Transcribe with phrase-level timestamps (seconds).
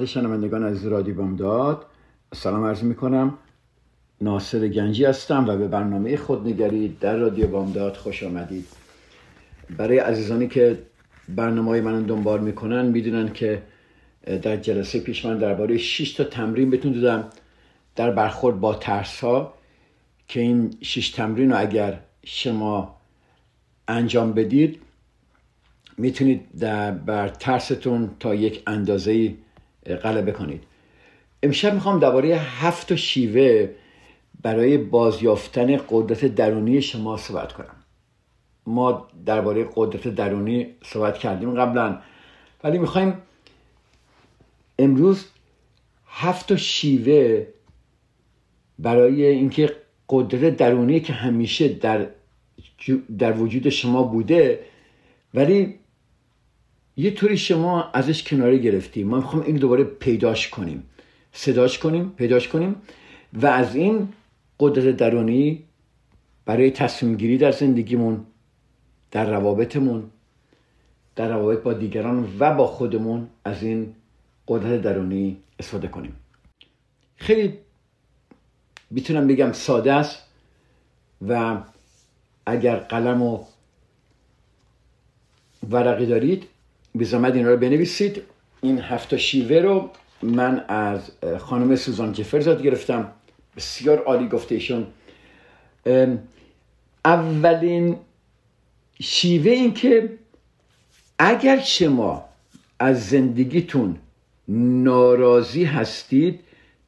[0.00, 1.86] خدمت شنوندگان از رادیو بامداد.
[2.34, 3.38] سلام عرض می کنم
[4.20, 8.66] ناصر گنجی هستم و به برنامه خودنگری در رادیو بامداد خوش آمدید.
[9.76, 10.78] برای عزیزانی که
[11.28, 13.62] برنامه من دنبال می‌کنن می‌دونن که
[14.42, 17.30] در جلسه پیش من درباره 6 تا تمرین بهتون دادم.
[17.96, 19.54] در برخورد با ترس ها
[20.28, 22.96] که این 6 تمرین رو اگر شما
[23.88, 24.80] انجام بدید
[25.98, 29.34] می‌تونید در بر ترستون تا یک اندازه
[29.86, 30.64] غلبه کنید
[31.42, 33.68] امشب می‌خوام درباره هفت شیوه
[34.42, 37.76] برای بازیافتن قدرت درونی شما صحبت کنم.
[38.66, 41.98] ما درباره قدرت درونی صحبت کردیم قبلا
[42.64, 43.14] ولی می‌خوایم
[44.78, 45.26] امروز
[46.06, 47.46] هفت شیوه
[48.78, 49.76] برای اینکه
[50.08, 52.06] قدرت درونی که همیشه در
[53.18, 54.60] در وجود شما بوده
[55.34, 55.79] ولی
[57.00, 60.82] یه طوری شما ازش کناره گرفتیم ما می‌خوام این دوباره پیداش کنیم.
[61.32, 62.76] صداش کنیم پیداش کنیم.
[63.32, 64.08] و از این
[64.60, 65.64] قدرت درونی
[66.44, 68.26] برای تصمیم گیری در زندگیمون
[69.10, 70.10] در روابطمون
[71.16, 73.94] در روابط با دیگران و با خودمون از این
[74.48, 76.16] قدرت درونی استفاده کنیم.
[77.16, 77.58] خیلی
[78.90, 80.18] می‌تونم بگم ساده است
[81.28, 81.62] و
[82.46, 83.44] اگر قلم و
[85.70, 86.46] ورقی دارید
[86.94, 88.22] به زحمت اینا رو بنویسید.
[88.62, 89.90] این هفت شیوه رو
[90.22, 93.12] من از خانم سوزان جفرز گرفتم.
[93.56, 94.86] بسیار عالی گفته ایشون.
[97.04, 97.96] اولین
[99.02, 100.18] شیوه این که
[101.18, 102.24] اگر شما
[102.78, 103.96] از زندگیتون
[104.48, 106.40] ناراضی هستید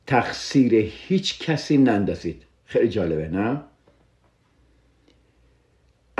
[0.06, 2.42] تقصیر هیچ کسی نندازید.
[2.64, 3.60] خیلی جالبه نه؟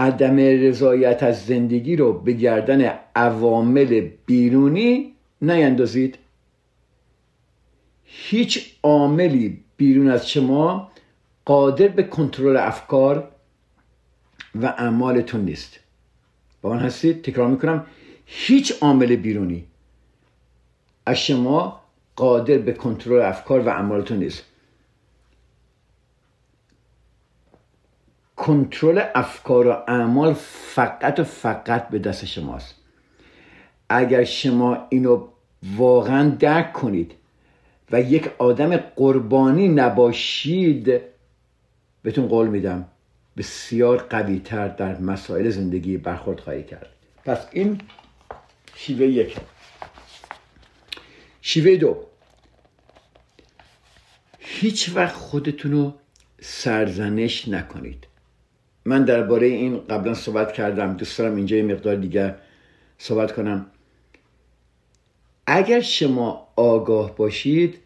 [0.03, 6.19] عدم رضایت از زندگی رو به گردن عوامل بیرونی نیندازید.
[8.05, 10.91] هیچ عاملی بیرون از شما
[11.45, 13.29] قادر به کنترل افکار
[14.55, 15.81] و اعمالتون نیست.
[16.63, 17.87] با من هستید تکرار می‌کنم
[18.27, 19.65] هیچ عامل بیرونی
[21.07, 21.81] از شما
[22.17, 24.45] قادر به کنترل افکار و اعمالتون نیست.
[28.43, 30.35] کنترل افکار و اعمال
[30.75, 32.75] فقط و فقط به دست شماست.
[33.89, 35.29] اگر شما اینو
[35.77, 37.13] واقعا درک کنید
[37.91, 41.01] و یک آدم قربانی نباشید
[42.03, 42.89] بهتون قول میدم
[43.37, 46.89] بسیار قوی تر در مسائل زندگی برخورد خواهی کرد.
[47.25, 47.81] پس این
[48.75, 49.37] شیوه یک.
[51.43, 51.97] شیوه دو.
[54.39, 55.95] هیچ وقت خودتون رو
[56.41, 58.07] سرزنش نکنید.
[58.85, 62.35] من درباره این قبلا صحبت کردم دوست دارم اینجا یه مقدار دیگر
[62.99, 63.67] صحبت کنم.
[65.47, 67.79] اگر شما آگاه باشید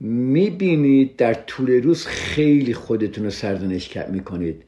[0.00, 4.64] می‌بینید در طول روز خیلی خودتون رو سرزنش می‌کنید.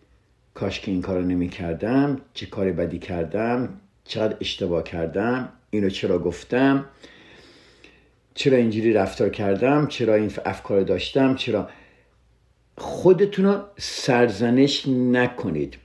[0.54, 3.68] کاش که این کار رو نمی کردم چه کار بدی کردم
[4.04, 6.84] چقدر اشتباه کردم اینو چرا گفتم
[8.34, 11.68] چرا اینجوری رفتار کردم چرا این افکار داشتم چرا
[12.80, 15.76] خودتون رو سرزنش نکنید.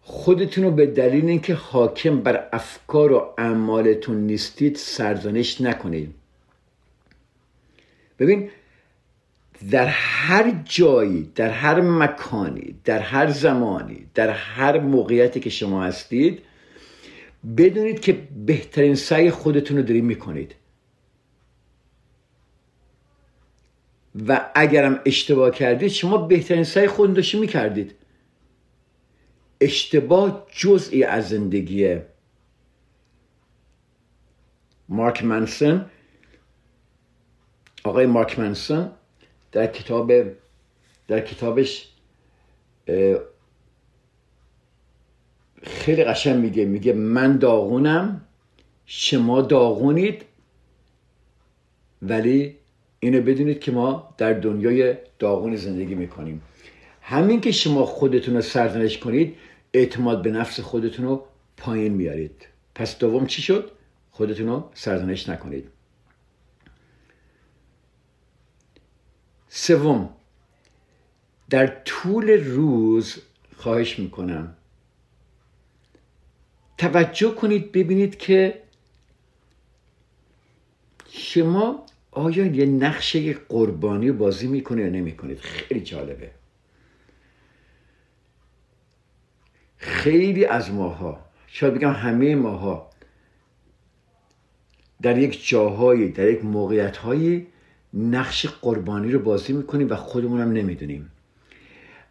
[0.00, 6.14] خودتون رو به دلیل اینکه حاکم بر افکار و اعمالتون نیستید سرزنش نکنید.
[8.18, 8.50] ببین
[9.70, 16.42] در هر جایی در هر مکانی در هر زمانی در هر موقعیتی که شما هستید
[17.56, 20.54] بدونید که بهترین سعی خودتون رو دارید می‌کنید.
[24.28, 27.94] و اگرم اشتباه کردید شما بهترین سعی خود داشتی می‌کردید.
[29.60, 32.06] اشتباه جزئی از زندگیه
[34.88, 35.86] مارک منسون
[37.84, 38.90] آقای مارک منسون
[39.52, 40.12] در کتاب
[41.08, 41.88] در کتابش
[45.62, 48.28] خیلی قشنگ میگه میگه من داغونم
[48.86, 50.24] شما داغونید
[52.02, 52.57] ولی
[53.00, 56.42] اینو بدونید که ما در دنیای داغون زندگی می‌کنیم.
[57.02, 59.36] همین که شما خودتون رو سرزنش کنید
[59.72, 62.46] اعتماد به نفس خودتون رو پایین میارید.
[62.74, 63.70] پس دوم چی شد؟
[64.10, 65.68] خودتون رو سرزنش نکنید.
[69.48, 70.10] سوم
[71.50, 73.22] در طول روز
[73.56, 74.54] خواهش می‌کنم.
[76.78, 78.62] توجه کنید ببینید که
[81.10, 86.30] شما آیا یه نقشه قربانی بازی می‌کنه یا نمی‌کنید؟ خیلی جالبه.
[89.76, 92.90] خیلی از ماها شاید بگم همه ماها
[95.02, 97.46] در یک جاهایی در یک موقعیت هایی
[97.94, 101.10] نقش قربانی رو بازی می‌کنیم و خودمون هم نمی‌دونیم.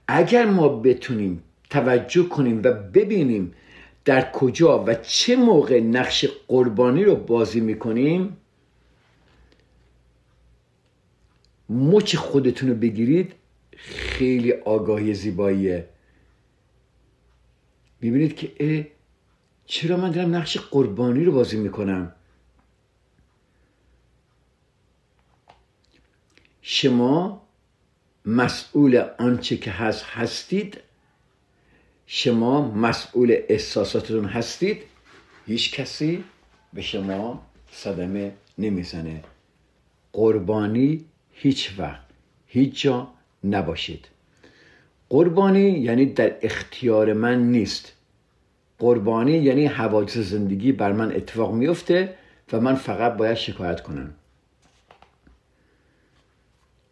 [0.07, 3.53] اگر ما بتونیم توجه کنیم و ببینیم
[4.05, 8.38] در کجا و چه موقع نقش قربانی رو بازی می‌کنیم
[11.69, 13.33] مچ خودتون رو بگیرید
[13.77, 15.89] خیلی آگاهی زیباییه.
[18.01, 18.85] می‌بینید که اه
[19.65, 22.13] چرا من دارم نقش قربانی رو بازی می‌کنم؟
[26.61, 27.47] شما
[28.25, 30.77] مسئول آنچه که هست هستید.
[32.05, 34.83] شما مسئول احساساتتون هستید.
[35.45, 36.23] هیچ کسی
[36.73, 39.23] به شما صدمه نمی‌زنه.
[40.13, 41.05] قربانی
[41.39, 42.01] هیچ وقت
[42.48, 43.07] هیچ جا
[43.44, 44.07] نباشید.
[45.10, 47.94] قربانی یعنی در اختیار من نیست.
[48.80, 52.13] قربانی یعنی حوادث زندگی بر من اتفاق میفته
[52.54, 54.13] و من فقط باید شکایت کنم.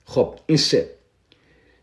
[0.05, 0.89] خب این سه.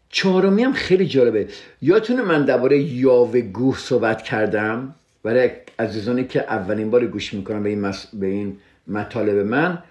[0.09, 1.49] چهارمی هم خیلی جالبه.
[1.83, 7.69] یادتونه من درباره یاوه گوه صحبت کردم؟ برای عزیزانی که اولین بار گوش می‌کنم به
[7.69, 8.07] این, مس...
[8.07, 9.83] به این مطالب من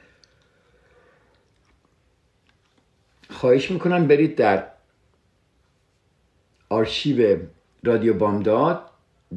[3.41, 4.63] خواهش می‌کنم برید در
[6.69, 7.37] آرشیو
[7.83, 8.81] رادیو بامداد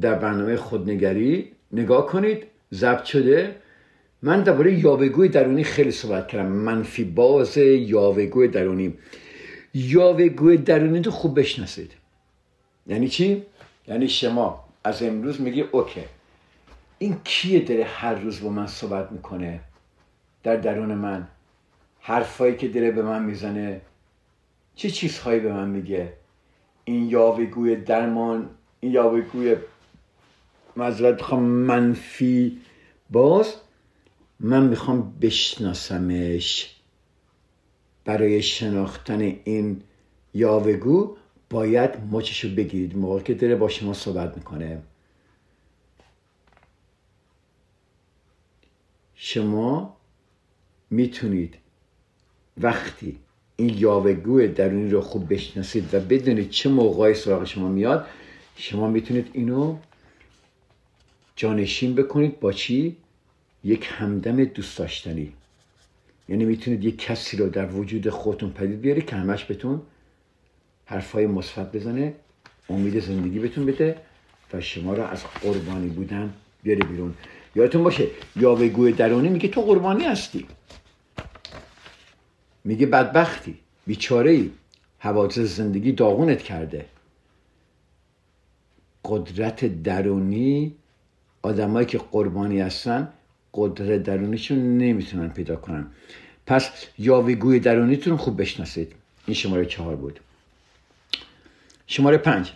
[0.01, 2.43] در برنامه خودنگری نگاه کنید
[2.73, 3.55] ضبط شده.
[4.21, 6.51] من درباره یاوهگوی درونی خیلی صحبت کردم.
[6.51, 8.93] منفی باز یاوهگوی درونی.
[9.73, 11.91] یاوهگوی درونی تو خوب بشناسید.
[12.87, 13.43] یعنی چی؟
[13.87, 16.01] یعنی شما از امروز میگی اوکی.
[16.97, 19.59] این کیه داره هر روز با من صحبت می‌کنه؟
[20.43, 21.27] در درون من.
[21.99, 23.81] حرفایی که داره به من می‌زنه.
[24.75, 26.13] چه چیزهایی به من میگه؟
[26.85, 28.49] این یاوهگوی درمان
[28.79, 29.55] این یاوهگوی
[30.75, 32.61] مذارت خواهم منفی.
[33.09, 33.55] باز
[34.39, 36.75] من می‌خوام بشناسمش.
[38.05, 39.81] برای شناختن این
[40.33, 41.17] یاوهگو
[41.49, 42.97] باید مچشو بگیرید.
[42.97, 44.81] موقع که داره با شما صحبت می‌کنه.
[49.15, 49.97] شما
[50.89, 51.55] می‌تونید
[52.57, 53.19] وقتی
[53.57, 58.05] این یاوهگو درونی رو خوب بشناسید و بدونید چه موقعی سراغ شما میاد.
[58.57, 59.77] شما می‌تونید اینو
[61.35, 62.95] جانشین بکنید با چی؟
[63.63, 65.33] یک همدم دوست داشتنی.
[66.29, 69.81] یعنی می‌تونید یک کسی رو در وجود خودتون پدید بیاری که همش بهتون
[70.85, 72.13] حرفای مثبت بزنه
[72.69, 73.97] امید زندگی بهتون بده
[74.53, 77.13] و شما رو از قربانی بودن بیاره بیرون.
[77.55, 80.45] یادتون باشه یاوهگوی درونی میگه تو قربانی هستی.
[82.65, 83.57] میگه بدبختی
[83.87, 84.51] بیچاره ای
[84.99, 86.85] حوادث زندگی داغونت کرده.
[89.05, 90.75] قدرت درونی
[91.41, 93.13] آدمایی که قربانی هستن
[93.53, 95.87] قدرت درونیشون نمی‌تونن پیدا کنن.
[96.45, 98.95] پس یاوهگوی درونیتون خوب بشناسید.
[99.25, 100.19] این شماره چهار بود.
[101.87, 102.53] شماره پنج.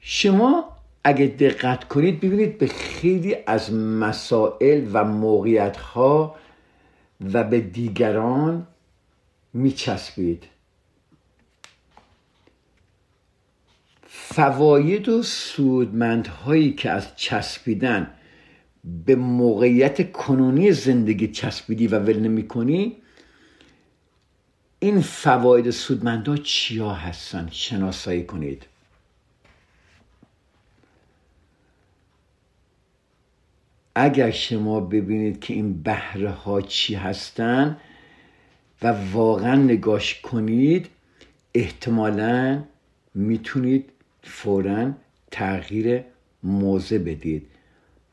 [0.00, 0.64] شما
[1.04, 6.36] اگه دقت کنید ببینید به خیلی از مسائل و موقعیت ها
[7.20, 8.66] و به دیگران
[9.52, 10.44] میچسبید.
[14.06, 18.10] فواید و سودمندهایی که از چسبیدن
[19.06, 22.96] به موقعیت کنونی زندگی چسبیدی و ول نمی کنی
[24.78, 28.66] این فواید سودمندها چیا هستن؟ شناسایی کنید.
[33.98, 37.76] اگر شما ببینید که این بهره ها چی هستن
[38.82, 40.86] و واقعا نگاش کنید
[41.54, 42.62] احتمالا
[43.14, 43.90] می‌تونید
[44.22, 44.92] فورا
[45.30, 46.04] تغییر
[46.42, 47.46] موضع بدید.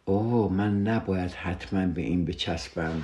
[0.06, 3.04] اوه من نباید حتما به این بچسبم.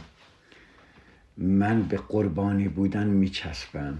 [1.38, 3.97] من به قربانی بودن میچسبم.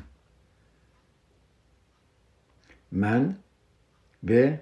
[2.91, 3.35] من
[4.23, 4.61] به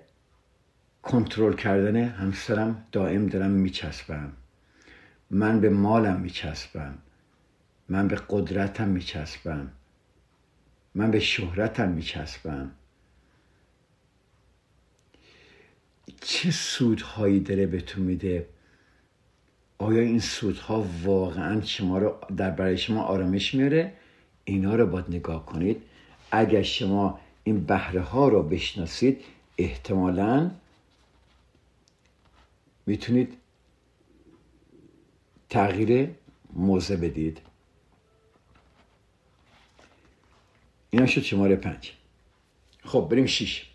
[1.03, 4.31] کنترل کردن همسرم دائم دارم میچسبم.
[5.29, 6.97] من به مالم میچسبم.
[7.89, 9.71] من به قدرتم میچسبم.
[10.95, 12.71] من به شهرتم میچسبم.
[16.21, 18.45] چه سودهایی داره بهتون میده؟
[19.77, 23.93] آیا این سودها واقعا شما رو در برای شما آرامش میاره؟
[24.43, 25.81] اینا رو باید نگاه کنید.
[26.31, 29.21] اگر شما این بهره ها رو بشناسید
[29.57, 30.51] احتمالا
[32.89, 33.37] می‌تونید
[35.49, 36.09] تغییر
[36.53, 37.41] موضع بدید.
[40.89, 41.93] اینا شد شماره پنج.
[42.83, 43.69] خب بریم شیش.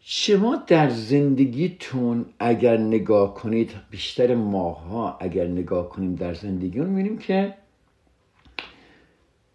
[0.00, 7.54] شما در زندگیتون اگر نگاه کنید بیشتر ماها اگر نگاه کنیم در زندگیون می‌بینیم که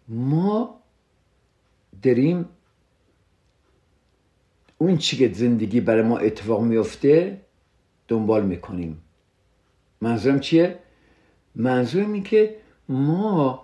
[0.08, 0.80] ما
[2.02, 2.48] داریم
[4.82, 7.40] اون چی که زندگی برای ما اتفاق میفته
[8.08, 8.98] دنبال می‌کنیم.
[10.00, 10.78] منظورم چیه؟
[11.54, 12.56] منظورم این که
[12.88, 13.62] ما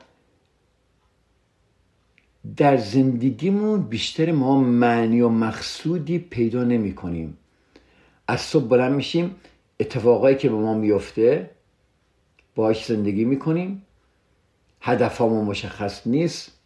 [2.56, 7.38] در زندگیمون بیشتر ما معنی و مقصودی پیدا نمی کنیم
[8.28, 9.34] از صبح بلند میشیم
[9.80, 11.50] اتفاقایی که به ما میفته
[12.54, 13.82] باهاش زندگی می‌کنیم.
[14.80, 16.60] هدفمون مشخص نیست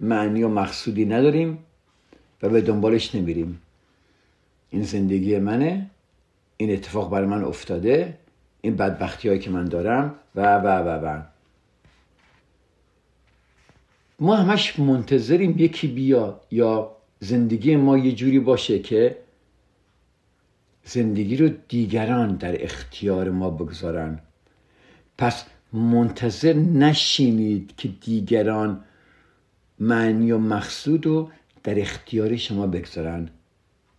[0.00, 1.58] معنی و مقصودی نداریم
[2.42, 3.60] و به دنبالش نمیریم.
[4.74, 5.90] این زندگی منه
[6.56, 8.18] این اتفاق برای من افتاده
[8.60, 11.22] این بدبختی هایی که من دارم و و و و.
[14.20, 16.90] ما همش منتظریم یکی بیا یا
[17.20, 19.16] زندگی ما یه جوری باشه که
[20.84, 24.18] زندگی رو دیگران در اختیار ما بگذارن.
[25.18, 28.84] پس منتظر نشینید که دیگران
[29.80, 31.30] معنی و مقصود رو
[31.62, 33.28] در اختیار شما بگذارن.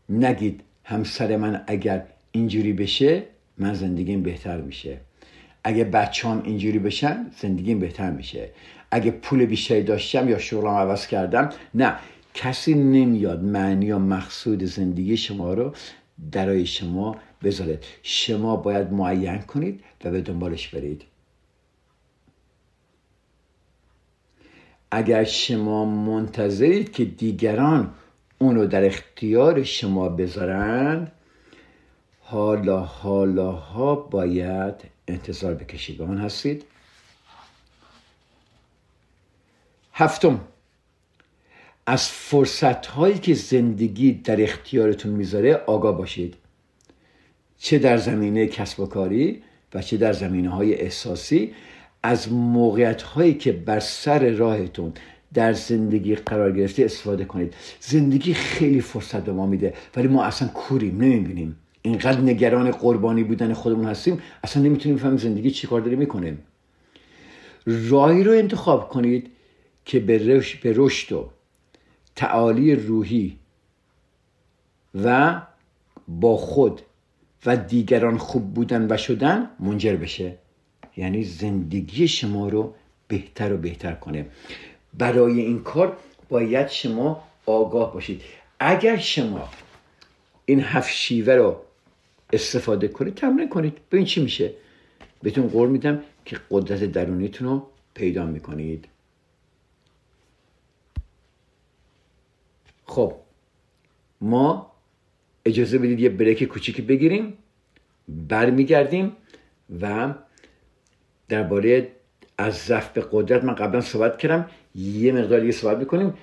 [0.09, 3.23] نگید همسر من اگر اینجوری بشه
[3.57, 4.97] من زندگیم بهتر میشه.
[5.63, 8.49] اگه بچه هم اینجوری بشن زندگیم بهتر میشه.
[8.91, 11.95] اگه پول بیشتری داشتم یا شغلم عوض کردم نه.
[12.33, 15.73] کسی نمیاد معنی و مقصود زندگی شما رو
[16.31, 17.79] درای شما بذاره.
[18.03, 21.03] شما باید معین کنید و به دنبالش برید.
[24.91, 27.93] اگر شما منتظرید که دیگران
[28.39, 31.11] اونو در اختیار شما بذارن
[32.19, 34.75] حالا حالا ها باید
[35.07, 36.65] انتظار بکشید به هستید.
[39.93, 40.39] هفتم
[41.85, 46.35] از فرصت هایی که زندگی در اختیارتون می‌ذاره آگاه باشید.
[47.57, 51.53] چه در زمینه کسب و کاری و چه در زمینه های احساسی
[52.03, 54.93] از موقعیت هایی که بر سر راهتون
[55.35, 57.53] در زندگی قرار گرفته استفاده کنید.
[57.79, 61.55] زندگی خیلی فرصت به ما میده ولی ما اصلا کوریم نمی‌بینیم.
[61.81, 66.37] اینقدر نگران قربانی بودن خودمون هستیم اصلا نمی‌تونیم فهم زندگی چیکار داره می‌کنه
[67.65, 69.31] راهی رو انتخاب کنید
[69.85, 70.21] که به
[70.75, 71.29] رشد و
[72.15, 73.37] تعالی روحی
[75.03, 75.41] و
[76.07, 76.81] با خود
[77.45, 80.37] و دیگران خوب بودن و شدن منجر بشه.
[80.97, 82.73] یعنی زندگی شما رو
[83.07, 84.25] بهتر و بهتر کنه.
[84.97, 85.97] برای این کار
[86.29, 88.21] باید شما آگاه باشید.
[88.59, 89.49] اگر شما
[90.45, 91.61] این هفت شیوه رو
[92.33, 93.77] استفاده کنید تمرین کنید.
[93.91, 94.53] ببین چی میشه.
[95.21, 98.87] بهتون قول میدم که قدرت درونیتون رو پیدا می‌کنید.
[102.85, 103.13] خب
[104.21, 104.71] ما
[105.45, 107.37] اجازه بدید یه بریک کوچیکی بگیریم
[108.07, 109.11] برمیگردیم
[109.81, 110.13] و
[111.29, 111.94] درباره
[112.37, 116.13] از ضعف به قدرت من قبلا صحبت کردم یه مقدار دیگه صحبت می‌کنیم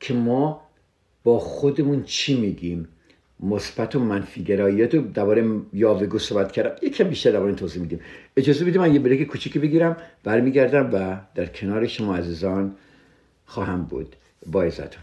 [0.00, 0.62] که ما
[1.24, 2.88] با خودمون چی میگیم؟
[3.42, 6.86] مثبت و منفی گراییت رو درباره یاوگو صحبت کردم.
[6.86, 8.00] یکم بیشتر درباره توضیح میدیم.
[8.36, 12.76] اجازه بدید من یه بریک کوچیکی بگیرم برمیگردم و در کنار شما عزیزان
[13.46, 15.02] خواهم بود با عزتون.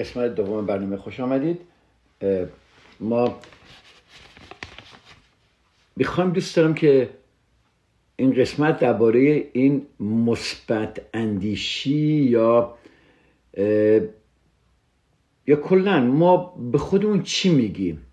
[0.00, 1.60] قسمت دوم برنامه خوش آمدید.
[3.00, 3.38] ما
[5.96, 7.10] می‌خوایم دوست دارم که
[8.16, 12.74] این قسمت درباره این مثبت اندیشی یا
[15.46, 16.36] یا کلا ما
[16.72, 18.06] به خودمون چی میگیم؟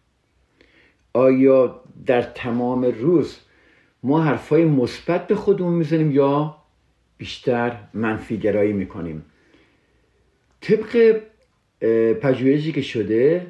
[1.14, 3.38] آیا در تمام روز
[4.04, 6.58] ما حرفای مثبت به خودمون می‌زنیم یا
[7.18, 9.26] بیشتر منفی گرایی می‌کنیم؟
[10.62, 11.22] طبق
[12.22, 13.48] پژوهشی که شده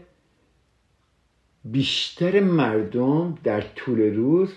[1.65, 4.53] بیشتر مردم در طول روز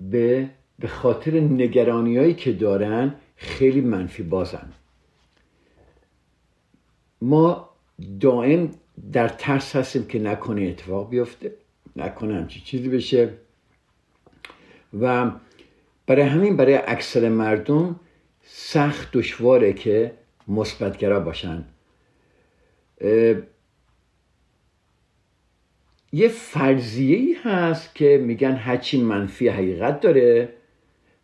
[0.00, 4.72] به به خاطر نگرانی هایی که دارن خیلی منفی بازن.
[7.22, 7.70] ما
[8.20, 8.70] دائم
[9.12, 11.52] در ترس هستیم که نکنه اتفاق بیفته
[11.96, 13.32] نکنه همچی چیزی بشه.
[15.00, 15.30] و
[16.06, 18.00] برای همین برای اکثر مردم
[18.54, 20.14] سخت دشواره که
[20.48, 21.64] مثبتگرا باشن.
[26.12, 30.54] یه فرضیه ای هست که میگن هرچی منفی حقیقت داره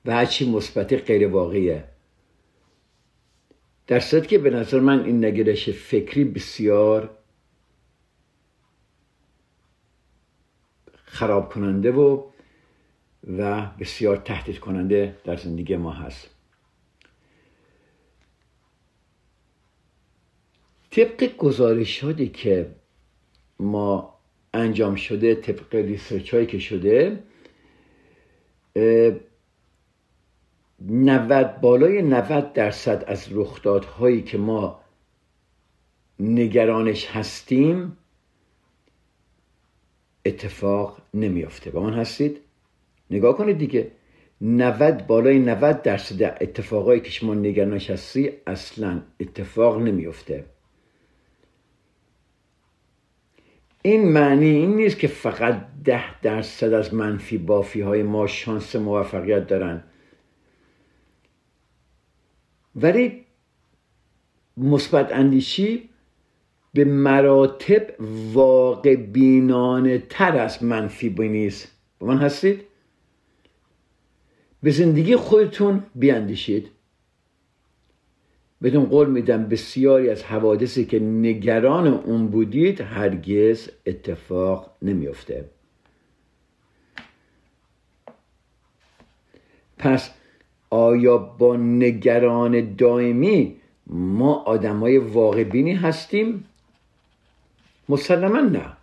[0.04, 1.84] و هرچی مثبت غیر واقعیه.
[3.86, 7.18] در صورت که به نظر من این نگرش فکری بسیار
[11.04, 12.24] خراب کننده و
[13.38, 16.37] و بسیار تهدید کننده در زندگی ما هست.
[20.98, 22.70] طبق گزارشاتی که
[23.60, 24.14] ما
[24.54, 27.22] انجام شده طبق ریسرچ هایی که شده
[30.80, 34.80] 90 بالای 90 درصد از رخدادهایی که ما
[36.20, 37.96] نگرانش هستیم
[40.24, 41.70] اتفاق نمیافته.
[41.70, 42.40] با من هستید؟
[43.10, 43.90] نگاه کنید دیگه.
[44.40, 50.44] 90 بالای 90 درصد اتفاقایی که شما نگرانش هستی اصلا اتفاق نمیافته.
[53.88, 59.46] این معنی این نیست که فقط ده درصد از منفی بافی های ما شانس موفقیت
[59.46, 59.84] دارن.
[62.76, 63.24] ولی
[64.56, 65.88] مثبت اندیشی
[66.74, 67.86] به مراتب
[68.32, 72.60] واقع بینانه تر از منفی بینیست با من هستید؟
[74.62, 76.70] به زندگی خودتون بیاندیشید.
[78.60, 85.44] بهتون قول میدم بسیاری از حوادثی که نگران اون بودید هرگز اتفاق نمیافته
[89.78, 90.10] پس
[90.70, 96.44] آیا با نگران دائمی ما آدمای واقع بینی هستیم؟
[97.88, 98.77] مسلما نه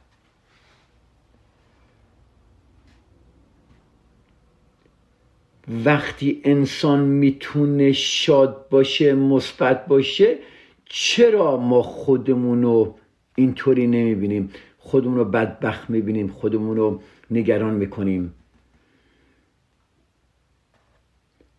[5.86, 10.38] وقتی انسان می‌تونه شاد باشه مثبت باشه
[10.86, 12.96] چرا ما خودمون رو
[13.36, 17.02] اینطوری نمی‌بینیم؟ خودمون رو بدبخت می‌بینیم خودمون رو
[17.32, 18.34] نگران می‌کنیم.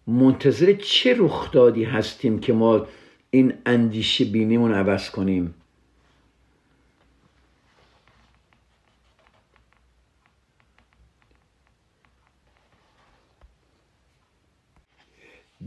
[0.06, 2.86] منتظر چه رخدادی هستیم که ما
[3.30, 5.54] این اندیشه بینیمون عوض کنیم؟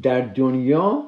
[0.02, 1.04] در دنیا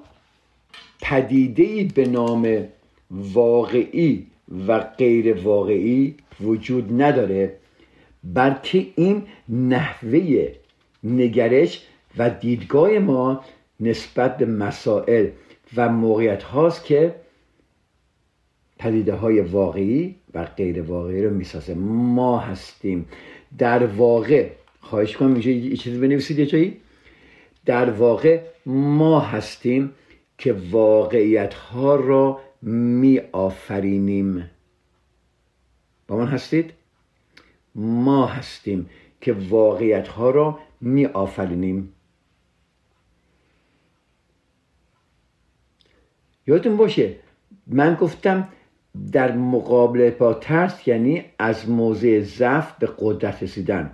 [1.02, 2.68] پدیده به نام
[3.12, 4.28] واقعی
[4.68, 7.54] و غیر واقعی وجود نداره
[8.24, 10.48] بلکه این نحوه
[11.04, 11.86] نگرش
[12.18, 13.44] و دیدگاه ما
[13.80, 15.28] نسبت به مسائل
[15.76, 17.16] و موقعیت هاست که
[18.80, 21.74] پدیده های واقعی و غیر واقعی رو می‌سازه.
[21.74, 23.06] ما هستیم.
[23.58, 24.50] در واقع
[24.82, 26.78] خواهش کنم اینجا یه چیزی بنویسید یه جایی؟
[27.66, 29.94] در واقع ما هستیم
[30.38, 34.50] که واقعیت ها را می آفرینیم
[36.08, 36.74] با من هستید؟
[37.76, 38.90] ما هستیم
[39.22, 41.94] که واقعیت ها را می آفرینیم
[46.48, 47.16] یادتون باشه
[47.68, 48.48] من گفتم
[49.12, 53.92] در مقابله با ترس یعنی از موضع ضعف به قدرت رسیدن.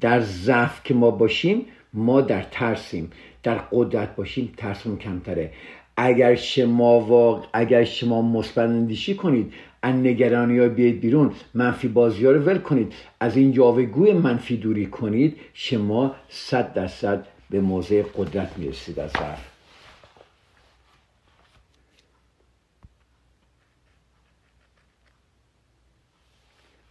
[0.00, 3.10] در ضعف که ما باشیم ما در ترسیم
[3.42, 5.52] در قدرت باشیم ترسمون کمتره.
[5.96, 7.46] اگر شما واق...
[7.52, 11.32] اگر شما مثبت اندیشی کنید از نگرانی ها بیاید بیرون.
[11.54, 12.92] منفی بازی ها رو ول کنید.
[13.20, 19.10] از این یاوهگوی منفی دوری کنید شما صد درصد به موضع قدرت می‌رسید از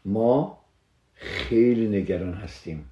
[0.06, 0.58] ما
[1.14, 2.86] خیلی نگران هستیم.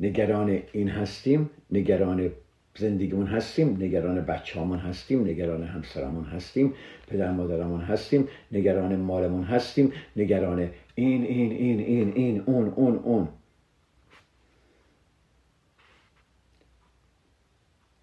[0.00, 2.30] نگران این هستیم نگران
[2.78, 6.74] زندگیمون هستیم نگران بچه هستیم نگران همسرمون هستیم
[7.08, 13.28] پدر مادرمون هستیم نگران مالمون هستیم نگران این این این این این اون اون اون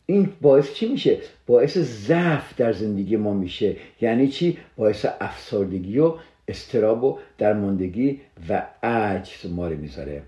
[0.05, 6.13] این باعث چی میشه؟ باعث ضعف در زندگی ما میشه یعنی چی؟ باعث افسردگی و
[6.47, 10.23] استراب و درماندگی و عجز ما رو می‌ذاره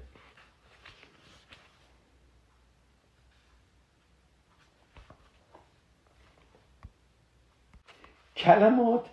[8.37, 9.05] کلمات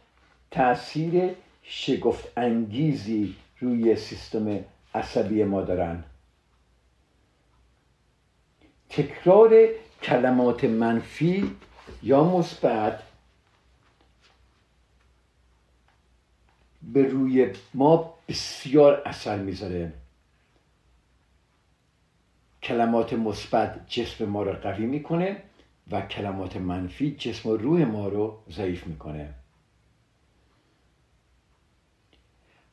[0.51, 6.05] تاثیر شگفت انگیزی روی سیستم عصبی ما دارن.
[8.89, 9.69] تکرار
[10.03, 11.57] کلمات منفی
[12.03, 13.03] یا مثبت
[16.83, 19.93] به روی ما بسیار اثر می‌ذاره.
[22.63, 25.43] کلمات مثبت جسم ما رو قوی می‌کنه.
[25.91, 29.35] و کلمات منفی جسم و روح ما رو ضعیف می‌کنه.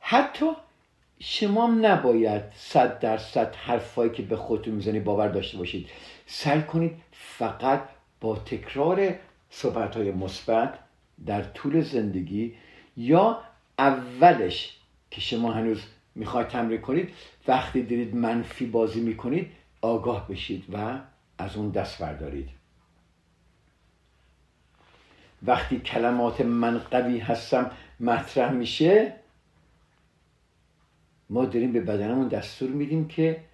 [0.00, 0.46] حتی
[1.20, 5.88] شما نباید صد درصد حرفایی که به خودتون می‌زنی باور داشته باشید.
[6.26, 7.88] سعی کنید فقط
[8.20, 9.14] با تکرار
[9.50, 10.78] صحبت های مثبت
[11.26, 12.54] در طول زندگی
[12.96, 13.42] یا
[13.78, 14.76] اولش
[15.10, 15.82] که شما هنوز
[16.14, 17.14] می‌خواید تمرین کنید
[17.48, 21.00] وقتی دیدید منفی بازی می‌کنید آگاه بشید و
[21.38, 22.61] از اون دست بردارید.
[25.42, 29.14] وقتی کلمات من قوی هستم مطرح میشه
[31.30, 33.44] ما داریم به بدنمون دستور میدیم که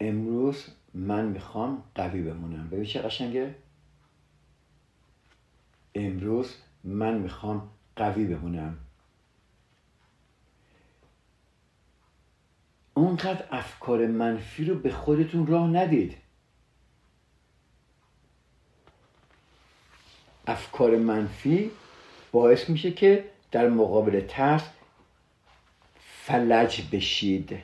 [0.00, 2.68] امروز من می‌خوام قوی بمونم.
[2.68, 3.54] ببین چه قشنگه؟
[5.94, 8.78] امروز من می‌خوام قوی بمونم.
[12.94, 16.23] اونقدر افکار منفی رو به خودتون راه ندید.
[20.46, 21.70] افکار منفی
[22.32, 24.62] باعث میشه که در مقابل ترس
[25.98, 27.58] فلج بشید.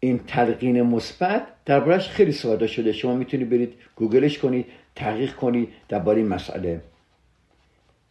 [0.00, 2.92] این تلقین مثبت دربارش خیلی ساده شده.
[2.92, 6.82] شما می‌تونید برید گوگلش کنید تحقیق کنید درباره این مسئله.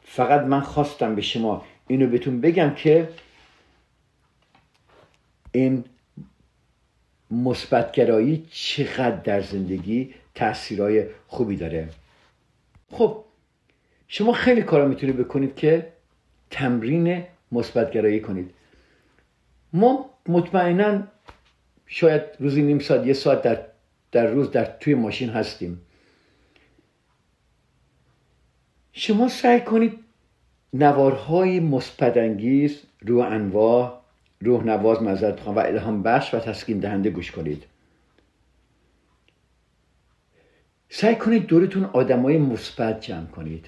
[0.02, 3.10] فقط من خواستم به شما اینو بهتون بگم که
[5.52, 5.84] این
[7.32, 11.90] مثبتگرایی چقدر در زندگی تاثیرهای خوبی داره.
[12.92, 13.24] خب
[14.08, 15.94] شما خیلی کارا می‌تونید بکنید که
[16.50, 18.54] تمرین مثبتگرایی کنید.
[19.74, 21.04] ما مطمئنا
[21.88, 23.66] شاید روزی نیم ساعت یه ساعت در,
[24.12, 25.82] در روز در توی ماشین هستیم.
[28.94, 30.00] شما سعی کنید
[30.74, 34.02] نوارهای مثبت انگیز روح انواع
[34.42, 37.64] روح نواز مزد و الهام بخش و تسکین دهنده گوش کنید.
[40.98, 43.66] سعی کنید دورتون آدمای مثبت جمع کنید.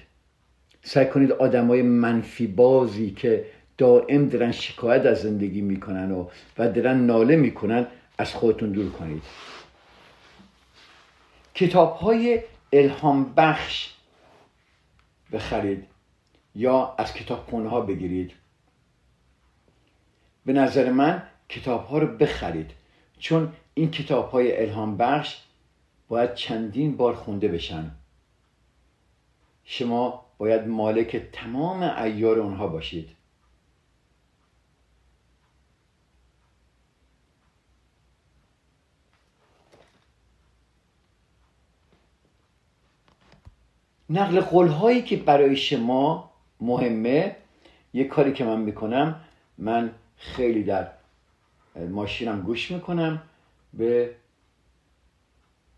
[0.82, 3.46] سعی کنید آدمای منفی بازی که
[3.78, 7.86] دائم دارن شکایت از زندگی می‌کنن و و دارن ناله می‌کنن
[8.18, 9.22] از خودتون دور کنید.
[11.54, 13.92] کتاب های الهام بخش
[15.32, 15.84] بخرید
[16.54, 18.32] یا از کتاب ها بگیرید.
[20.46, 22.70] به نظر من کتاب ها رو بخرید.
[23.18, 25.47] چون این کتاب های الهام بخش
[26.08, 27.90] باید چندین بار خونده بشن.
[29.64, 33.08] شما باید مالک تمام ایار اونها باشید.
[44.10, 47.36] نقل قول هایی که برای شما مهمه
[47.94, 49.20] یه کاری که من می‌کنم
[49.58, 50.90] من خیلی در
[51.76, 53.22] ماشینم گوش می‌کنم
[53.74, 54.14] به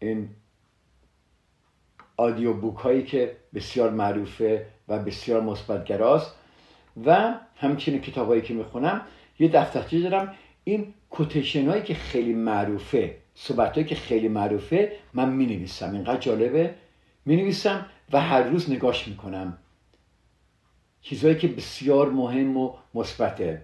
[0.00, 0.28] این
[2.16, 6.34] آدیو بوک هایی که بسیار معروفه و بسیار مثبتگراست
[7.06, 9.00] و همچنین کتاب هایی که می‌خونم
[9.38, 10.34] یه دفترچه دارم.
[10.64, 16.20] این کوتیشن هایی که خیلی معروفه صحبت هایی که خیلی معروفه من می نویسم اینقدر
[16.20, 16.74] جالبه.
[17.24, 19.58] می نویسم و هر روز نگاش می‌کنم.
[21.00, 23.62] چیزهایی که بسیار مهم و مثبته.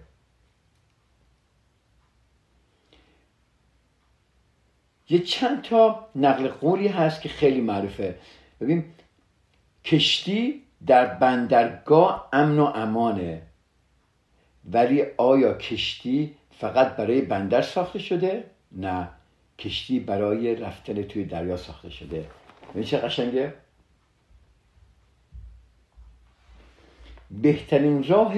[5.09, 8.15] یه چند تا نقل قولی هست که خیلی معروفه.
[8.61, 8.85] ببین
[9.85, 13.41] کشتی در بندرگاه امن و امانه.
[14.71, 19.09] ولی آیا کشتی فقط برای بندر ساخته شده؟ نه.
[19.59, 22.25] کشتی برای رفتن توی دریا ساخته شده.
[22.69, 23.53] ببین چه قشنگه؟
[27.31, 28.33] بهترین راه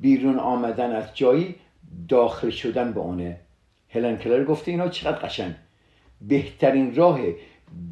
[0.00, 1.54] بیرون آمدن از جایی
[2.08, 3.40] داخل شدن به اونه.
[3.88, 5.54] هلن کلر گفته اینا چقدر قشنگ.
[6.20, 7.20] بهترین راه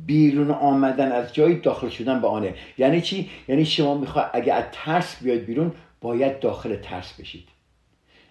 [0.07, 2.55] بیرون آمدن از جایی داخل شدن به آنه.
[2.79, 7.49] یعنی چی؟ یعنی شما می‌خواد اگه از ترس بیاد بیرون باید داخل ترس بشید.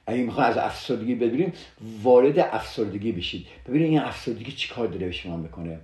[0.08, 1.54] اگه می‌خواد از افسردگی ببینیم
[2.04, 3.46] وارد افسردگی بشید.
[3.68, 5.80] ببینید این افسردگی چیکار داره به شما می‌کنه.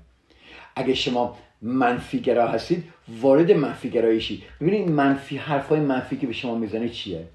[0.75, 2.83] اگه شما منفیگرا هستید
[3.21, 7.27] وارد منفی شید ببینید منفی حرفای منفی که به شما می‌زنه چیه؟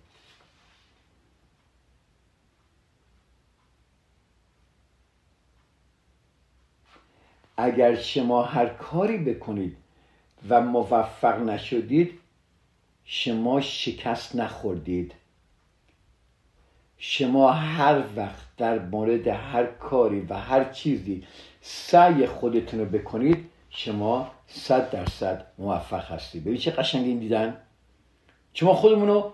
[7.57, 9.77] اگر شما هر کاری بکنید
[10.49, 12.21] و موفق نشدید
[13.05, 15.15] شما شکست نخوردید.
[16.99, 21.25] شما هر وقت در مورد هر کاری و هر چیزی
[21.61, 26.45] سعی خودتون رو بکنید شما صد درصد موفق هستید.
[26.45, 27.57] ببین چه قشنگ این دیدن.
[28.55, 29.33] شما خودمون رو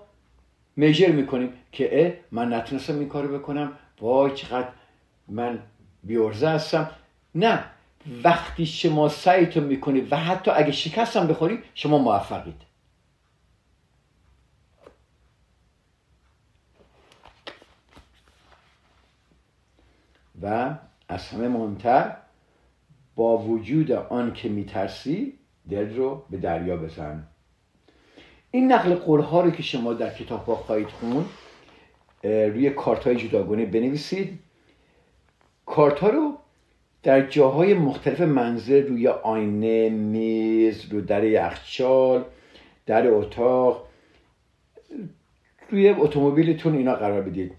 [0.76, 3.72] میجر می‌کنیم که اه من نتونستم این کارو بکنم.
[4.00, 4.68] وای چقدر
[5.28, 5.58] من
[6.04, 6.90] بیورزه هستم.
[7.34, 7.64] نه.
[8.24, 12.62] وقتی شما سعیتون می‌کنید و حتی اگه شکستم بخورید شما موفقید.
[20.42, 20.74] و
[21.08, 22.16] از همه مهمتر
[23.16, 25.38] با وجود آن که میترسی
[25.70, 27.26] دل رو به دریا بزن.
[28.50, 31.24] این نقل قول ها رو که شما در کتاب ها خواهید خون
[32.22, 34.38] روی کارت های جداگانه بنویسید.
[35.66, 36.38] کارت ها رو
[37.02, 42.24] در جاهای مختلف منزل روی آینه میز رو در یخچال
[42.86, 43.86] در اتاق
[45.70, 47.52] روی اتومبیلتون اینا قرار بدید.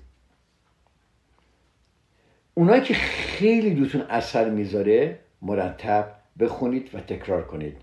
[2.54, 7.78] اونایی که خیلی روتون اثر می‌ذاره مرتب بخونید و تکرار کنید.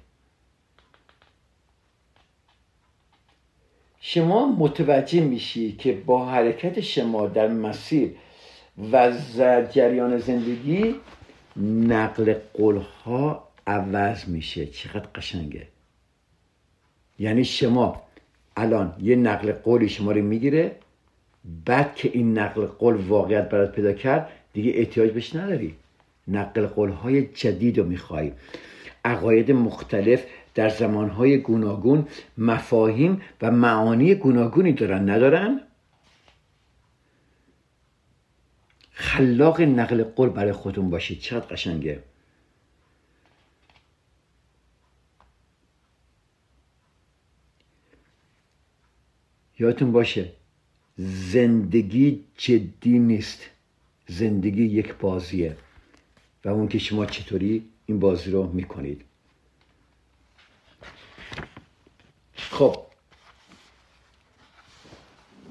[4.00, 8.14] شما متوجه میشی که با حرکت شما در مسیر
[8.92, 9.12] و
[9.70, 10.94] جریان زندگی
[11.62, 14.66] نقل قولها عوض میشه.
[14.66, 15.66] چقدر قشنگه.
[17.18, 18.02] یعنی شما
[18.56, 20.76] الان یه نقل قولی شما رو می‌گیره
[21.64, 25.74] بعد که این نقل قول واقعیت برات پیدا کرد دیگه احتیاج بهش نداری.
[26.28, 28.32] نقل قولهای جدید رو می‌خوای.
[29.04, 32.06] عقاید مختلف در زمانهای گوناگون
[32.38, 35.60] مفاهیم و معانی گوناگونی دارن ندارن؟
[39.00, 41.20] خلاق نقل قول برای خودتون باشید.
[41.20, 42.02] چقدر قشنگه.
[49.58, 50.32] یادتون باشه
[50.96, 53.40] زندگی جدی نیست.
[54.06, 55.56] زندگی یک بازیه.
[56.44, 59.04] و اون که شما چطوری این بازی رو می‌کنید.
[62.34, 62.76] خب.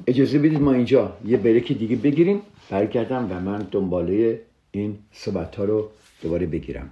[0.07, 2.41] اجازه بدید ما اینجا یه بریک دیگه بگیریم.
[2.69, 5.89] برگردم و من دنباله این صحبت ها رو
[6.21, 6.91] دوباره بگیرم.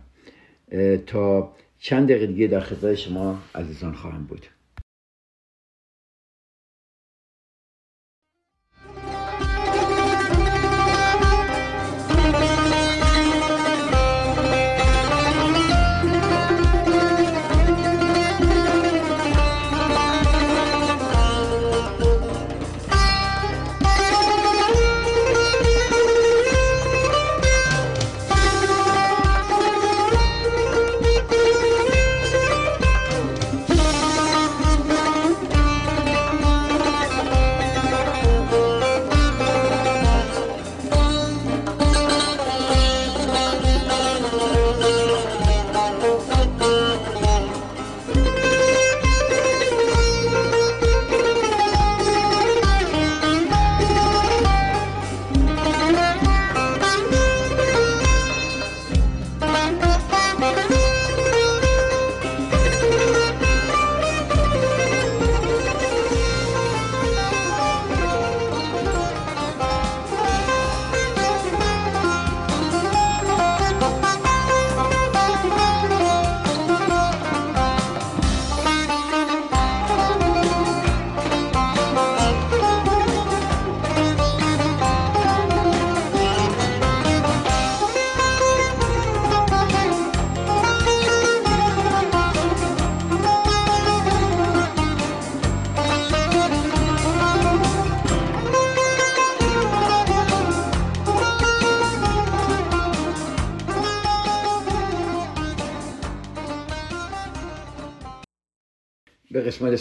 [1.07, 4.45] تا چند دقیقه دیگه در خدمت شما عزیزان خواهم بود.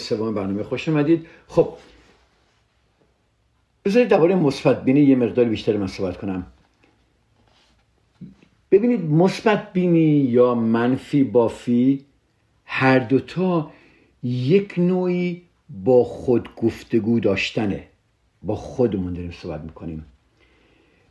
[0.05, 1.27] سوم برنامه خوش اومدید.
[1.47, 1.73] خب
[3.85, 6.47] بذارید درباره مثبت بینی یه مقدار بیشتر من صحبت کنم.
[8.71, 12.05] ببینید مثبت بینی یا منفی بافی
[12.65, 13.71] هر دوتا
[14.23, 17.87] یک نوعی با خود گفتگو داشتنه.
[18.43, 20.05] با خودمون داریم صحبت می‌کنیم.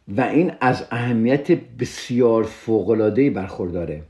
[0.08, 4.02] و این از اهمیت بسیار فوقلادهی برخورداره.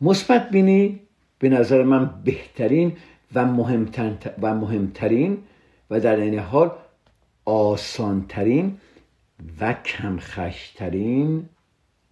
[0.00, 1.00] مثبت بینی
[1.38, 2.96] به نظر من بهترین
[3.34, 3.44] و,
[4.42, 5.38] و مهمترین
[5.90, 6.70] و در این حال
[7.44, 8.78] آسانترین
[9.60, 11.48] و کمخشترین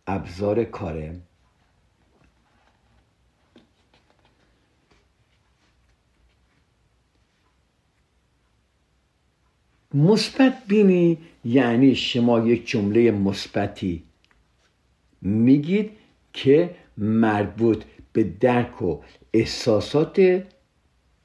[0.07, 1.15] ابزار کاره.
[9.95, 14.03] مثبت بینی یعنی شما یک جمله مثبتی
[15.23, 15.91] میگید
[16.33, 17.85] که مربوط
[18.15, 19.01] به درک و
[19.33, 20.43] احساسات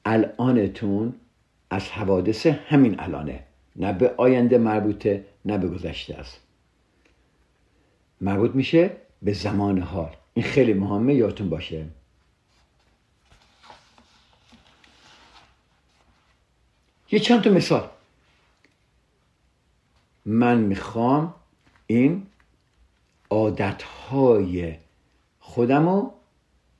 [0.04, 1.14] الانتون
[1.70, 3.44] از حوادث همین الانه.
[3.76, 6.40] نه به آینده مربوطه نه به گذشته است.
[8.20, 8.90] مربوط میشه
[9.22, 10.16] به زمان حال.
[10.34, 11.86] این خیلی مهمه یادتون باشه.
[17.10, 17.88] یه چند تا مثال.
[20.24, 21.34] من می‌خوام
[21.86, 22.26] این
[23.30, 24.76] عادتهای
[25.40, 26.19] خودم رو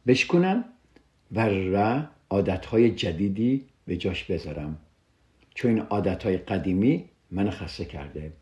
[0.07, 0.65] بشکنم
[1.35, 4.77] و عادتهای جدیدی به جاش بذارم.
[5.55, 8.33] چون این عادتهای قدیمی من خسته کرده.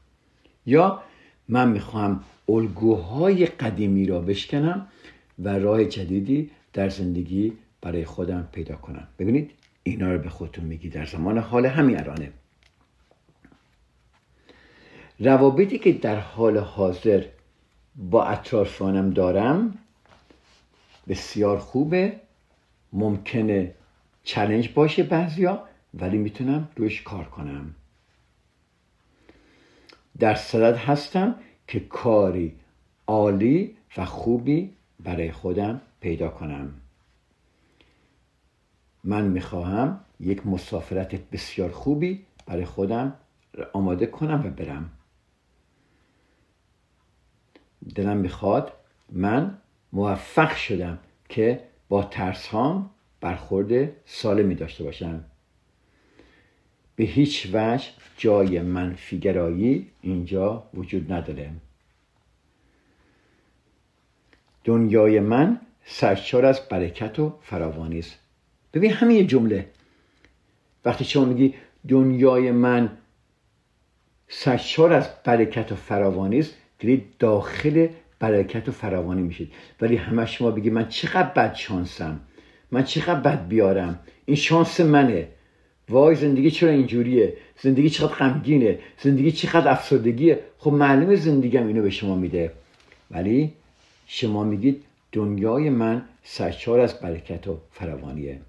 [0.66, 1.02] یا
[1.48, 4.86] من می‌خوام الگوهای قدیمی را بشکنم
[5.38, 9.08] و راه جدیدی در زندگی برای خودم پیدا کنم.
[9.18, 9.50] ببینید
[9.82, 12.32] اینا رو به خودتون میگی در زمان حال همین الانه.
[15.20, 17.24] روابطی که در حال حاضر
[17.96, 19.78] با اطرافانم دارم
[21.08, 22.20] بسیار خوبه.
[22.92, 23.74] ممکنه
[24.22, 27.74] چلنج باشه بعضیا ولی می‌تونم روش کار کنم.
[30.18, 31.34] در صدد هستم
[31.66, 32.56] که کاری
[33.06, 36.74] عالی و خوبی برای خودم پیدا کنم.
[39.04, 43.14] من می‌خواهم یک مسافرت بسیار خوبی برای خودم
[43.72, 44.90] آماده کنم و برم.
[47.94, 48.72] دلم می‌خواد
[49.12, 49.58] من
[49.92, 50.98] موفق شدم
[51.28, 55.24] که با ترس هام برخورد سالمی داشته باشم.
[56.96, 61.50] به هیچ وجه جای منفیگرایی اینجا وجود نداره.
[64.64, 68.18] دنیای من سرشار از برکت و فراوانی است.
[68.74, 69.68] ببین همین جمله.
[70.84, 71.54] وقتی شما میگی
[71.88, 72.98] دنیای من
[74.28, 76.54] سرشار از برکت و فراوانی است
[77.18, 77.88] داخل
[78.20, 82.20] برکت و فراوانی میشید ولی همه شما بگی من چقدر بد شانسم.
[82.70, 83.98] من چقدر بد بیارم.
[84.26, 85.28] این شانس منه.
[85.88, 91.90] وای زندگی چرا اینجوریه؟ زندگی چقدر غمگینه؟ زندگی چقدر افسردگیه؟ خب معلومه زندگیم اینو به
[91.90, 92.52] شما میده.
[93.10, 93.52] ولی
[94.06, 98.40] شما میگید دنیای من سرچار از برکت و فراوانیه.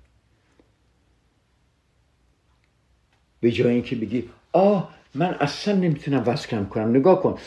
[3.42, 6.90] به جای اینکه بگی آه من اصلا نمی‌تونم وزن کم کنم.
[6.90, 7.38] نگاه کن.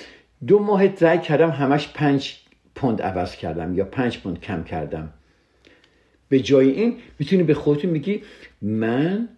[0.46, 2.38] دو ماه رای کردم همش پنج
[2.74, 5.12] پوند عوض کردم یا پنج پوند کم کردم.
[6.28, 8.22] به جای این می‌تونی به خودتون میگی
[8.62, 9.28] من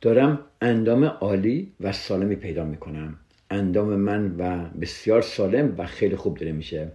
[0.00, 3.16] دارم اندام عالی و سالمی پیدا می‌کنم.
[3.50, 6.92] اندام من و بسیار سالم و خیلی خوب داره میشه.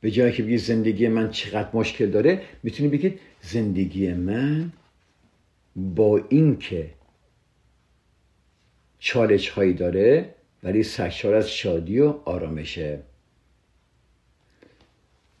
[0.00, 4.72] به جایی که بگی زندگی من چقدر مشکل داره می‌تونی بگید زندگی من
[5.76, 6.90] با اینکه
[8.98, 13.00] چالش هایی داره ولی سرشار از شادی و آرامشه.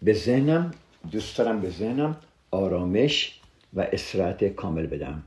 [0.02, 0.70] به ذهنم
[1.10, 2.16] دوست دارم به ذهنم
[2.50, 3.40] آرامش
[3.74, 5.22] و استراحت کامل بدم.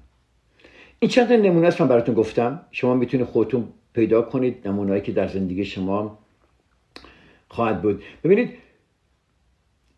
[0.99, 2.61] این چند نمونه است من براتون گفتم.
[2.71, 6.19] شما می‌تونید خودتون پیدا کنید نمونهایی که در زندگی شما
[7.47, 8.03] خواهد بود.
[8.23, 8.53] ببینید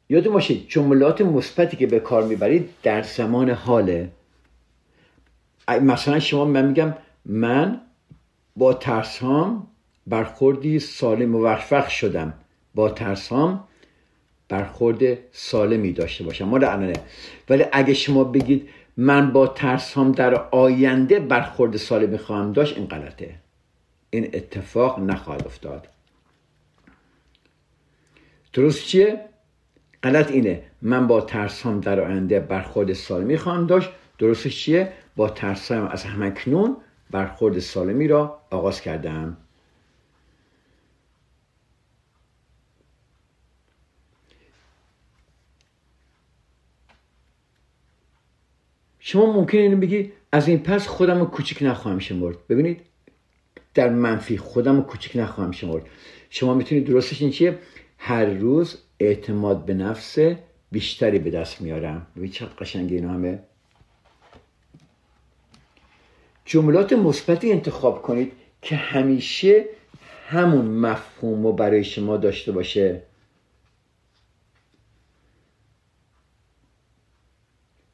[0.10, 4.10] یادتون باشید جملات مثبتی که به کار می‌برید در زمان حاله.
[5.68, 6.94] مثلا شما من میگم
[7.26, 7.82] من
[8.56, 9.68] با ترسام
[10.08, 12.34] برخوردی سالم موفق شدم.
[12.76, 13.68] با ترسام
[14.50, 16.46] برخورد سالمی داشته باشم.
[16.46, 16.94] مال الانه
[17.50, 22.88] ولی اگه شما بگید من با ترس هم در آینده برخورد سالمی خواهم داشت این
[22.88, 23.36] غلطه.
[24.10, 25.88] این اتفاق نخواهد افتاد.
[28.54, 29.22] درست چیه؟
[30.04, 30.64] غلط اینه.
[30.82, 33.90] من با ترس هم در آینده برخورد سالمی خواهم داشت.
[34.18, 36.78] درستش چیه؟ با ترس هم از همکنون
[37.14, 39.38] برخورد سالمی را آغاز کردم.
[49.00, 52.48] شما ممکنه اینو بگی از این پس خودم رو کوچیک نخواهم شمرد.
[52.50, 52.82] ببینید
[53.74, 55.86] در منفی خودم رو کوچیک نخواهم شمرد.
[56.30, 57.60] شما می‌تونید درستش این چیه؟
[57.98, 60.18] هر روز اعتماد به نفس
[60.72, 62.08] بیشتری به دست میارم.
[62.16, 63.44] ببین چقدر قشنگه اینا همه.
[66.46, 68.32] جملات مثبتی انتخاب کنید
[68.62, 69.66] که همیشه
[70.28, 73.02] همون مفهوم رو برای شما داشته باشه.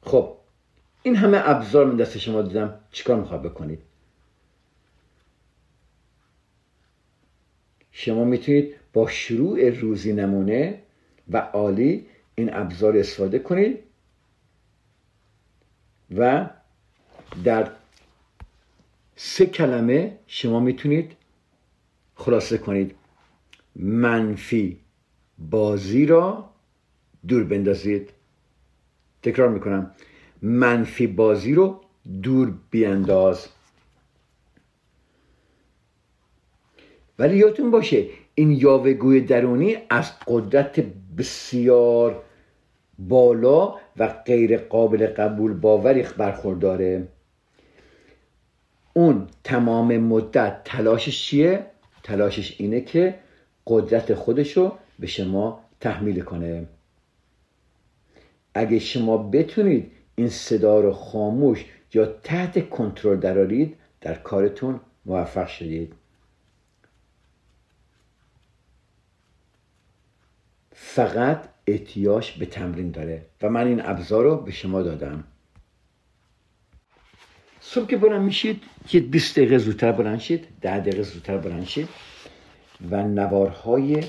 [0.02, 0.36] خب
[1.02, 3.82] این همه ابزار من دست شما دیدم چیکار می‌خواد بکنید؟
[7.92, 10.82] شما می‌تونید با شروع روزی نمونه
[11.28, 13.78] و عالی این ابزار استفاده کنید
[16.16, 16.50] و
[17.44, 17.70] در
[19.22, 21.12] سه کلمه شما می‌تونید
[22.14, 22.94] خلاصه کنید.
[23.76, 24.80] منفی
[25.38, 26.50] بازی را
[27.28, 28.10] دور بندازید.
[29.22, 29.90] تکرار می‌کنم.
[30.42, 31.80] منفی بازی رو
[32.22, 33.48] دور بیانداز.
[37.18, 40.80] ولی یادتون باشه این یاوهگوی درونی از قدرت
[41.18, 42.22] بسیار
[42.98, 47.08] بالا و غیر قابل قبول باوری برخورداره.
[48.94, 51.66] اون تمام مدت تلاشش چیه؟
[52.02, 53.18] تلاشش اینه که
[53.66, 56.66] قدرت خودش رو به شما تحمیل کنه.
[58.54, 61.64] اگه شما بتونید این صدا رو خاموش
[61.94, 65.94] یا تحت کنترل درارید در کارتون موفق شدید.
[70.72, 75.24] فقط احتیاج به تمرین داره و من این ابزار رو به شما دادم.
[77.60, 81.88] صبح که بلند میشید یه 20 دقیقه زودتر بلند شید 10 دقیقه زودتر بلند شید
[82.90, 84.04] و نوارهای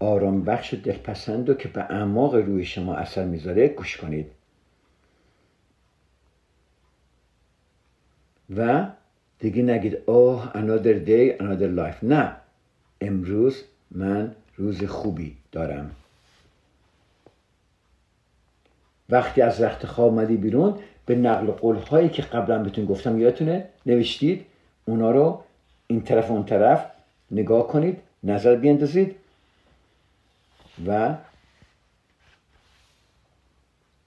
[0.00, 4.30] آرام بخش دلپسند رو که به اعماق روی شما اثر می‌ذاره گوش کنید.
[8.56, 8.86] و
[9.38, 12.02] دیگه نگید اوه another day another life.
[12.04, 12.36] نه
[13.00, 15.90] امروز من روز خوبی دارم.
[19.08, 23.68] وقتی از رخت خواب آمدی بیرون به نقل قول هایی که قبلا بهتون گفتم یادتونه؟
[23.86, 24.46] نوشتید
[24.84, 25.44] اونا رو
[25.86, 26.86] این طرف اون طرف
[27.30, 29.16] نگاه کنید نظر بیندازید
[30.86, 31.16] و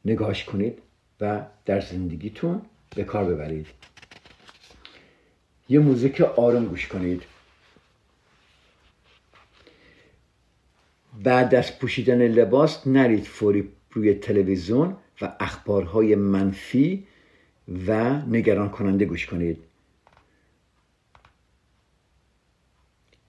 [0.05, 0.81] نگاهش کنید
[1.21, 2.61] و در زندگیتون
[2.95, 3.67] به کار ببرید.
[5.69, 7.23] یه موزیک آروم گوش کنید.
[11.23, 14.97] بعد از پوشیدن لباس نرید فوری روی تلویزیون.
[15.21, 17.07] و اخبارهای منفی
[17.87, 19.57] و نگران کننده گوش کنید.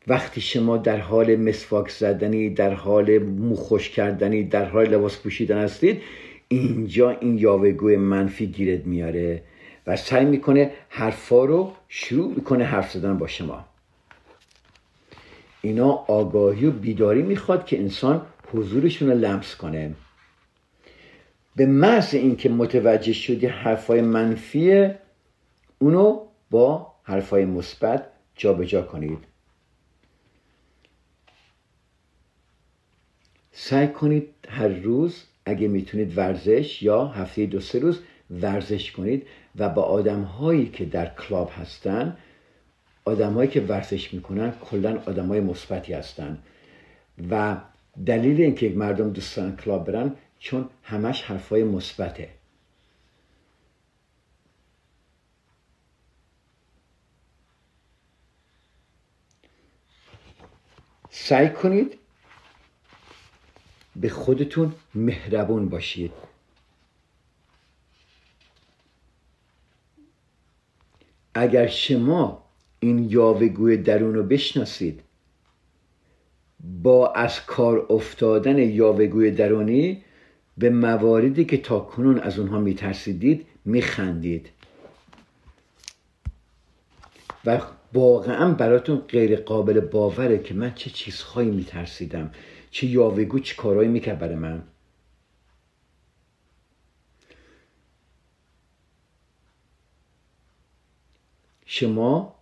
[0.06, 6.02] وقتی شما در حال مسواک زدنی در حال مو کردنی در حال لباس پوشیدن هستید
[6.48, 9.42] اینجا این یاوهگوی منفی گیرت میاره
[9.86, 13.64] و سعی می‌کنه حرفا رو شروع می‌کنه حرف زدن با شما.
[15.62, 19.94] اینا آگاهی و بیداری می‌خواد که انسان حضورشون رو لمس کنه.
[21.56, 24.98] به محض اینکه متوجه شدی حرفای منفیه
[25.78, 29.18] اونو با حرفای مثبت جابجا کنید.
[33.52, 38.00] سعی کنید هر روز اگه می‌تونید ورزش یا هفته دو سه روز
[38.30, 39.26] ورزش کنید
[39.56, 42.16] و با آدم هایی که در کلاب هستن
[43.04, 46.38] آدم هایی که ورزش می‌کنن کلا آدم های مثبتی هستن.
[47.30, 47.56] و
[48.06, 52.30] دلیل اینکه مردم دوستان کلاب برن چون همش حرفای مثبته.
[61.10, 61.98] سعی کنید
[63.96, 66.12] به خودتون مهربون باشید.
[71.34, 72.44] اگر شما
[72.80, 75.02] این یاوهگوی درون رو بشناسید
[76.60, 80.04] با از کار افتادن یاوهگوی درونی
[80.58, 84.50] به مواردی که تا کنون از اونها میترسیدید میخندید.
[87.44, 87.60] و
[87.92, 92.32] واقعا براتون غیر قابل باوره که من چه چیزهایی میترسیدم
[92.70, 94.62] چه یاوهگو چه کارهایی می‌کرد برای من.
[101.66, 102.36] شما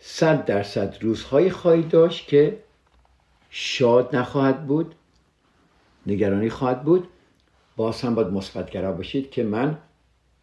[0.00, 2.62] صد درصد روزهایی خواهید داشت که
[3.50, 4.94] شاد نخواهد بود.
[6.08, 7.08] نگرانی خواهد بود.
[7.76, 9.78] باز هم باید مثبتگرا باشید که من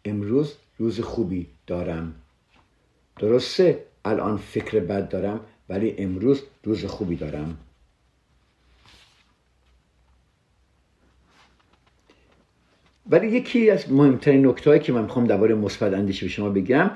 [0.04, 2.14] امروز روز خوبی دارم.
[3.18, 7.56] درسته الان فکر بد دارم ولی امروز روز خوبی دارم.
[13.10, 16.90] ولی یکی از مهمترین نکته که من می‌خوام درباره مثبت اندیشه به شما بگم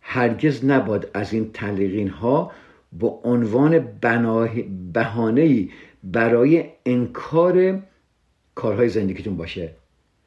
[0.00, 2.52] هرگز نباد از این تلقین ها
[2.92, 3.78] با عنوان
[4.92, 5.68] بهانه
[6.04, 7.82] برای انکار
[8.54, 9.70] کارهای زندگیتون باشه.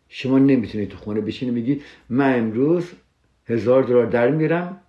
[0.09, 2.91] شما نمی‌تونید تو خونه بشینید میگی من امروز
[3.45, 4.79] هزار دلار در میرم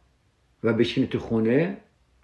[0.65, 1.77] و بشینید تو خونه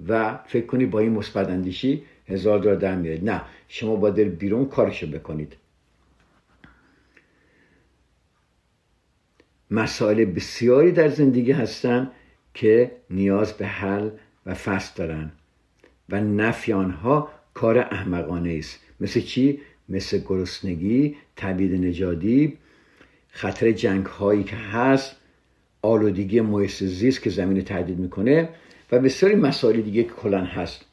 [0.09, 4.67] و فکر کنید با این مثبت اندیشی هزار دلار در میارید نه شما باید بیرون
[4.67, 5.57] کارشو بکنید.
[9.71, 12.11] مسائل بسیاری در زندگی هستن
[12.55, 14.11] که نیاز به حل
[14.47, 15.33] و فصل دارن
[16.09, 18.81] و نفی آنها کار احمقانه است.
[19.01, 22.59] مثل چی؟ مثل گرسنگی تبعید نجادی
[23.29, 25.17] خطر جنگ هایی که هست
[25.83, 28.49] آلودگی محیط زیست که زمین تهدید می‌کنه
[28.93, 30.85] و بسیاری مسائل دیگه که کلان هست.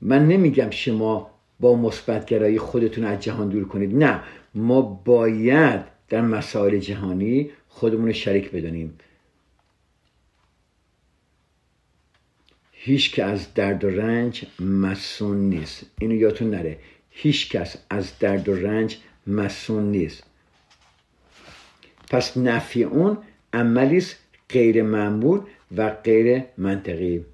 [0.00, 1.30] من نمیگم شما
[1.60, 3.96] با مثبتگرایی خودتون از جهان دور کنید.
[3.96, 4.20] نه
[4.54, 8.98] ما باید در مسائل جهانی خودمون رو شریک بدانیم
[12.86, 15.86] هیچ که از درد و رنج مسون نیست.
[16.00, 16.78] اینو یادتون نره.
[17.10, 20.22] هیچ کس از درد و رنج مسون نیست.
[22.10, 23.18] پس نفی اون
[23.52, 24.16] عملی است
[24.50, 25.40] غیر معمول
[25.76, 27.24] و غیر منطقی.